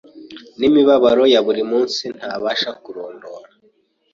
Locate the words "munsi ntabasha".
1.71-2.69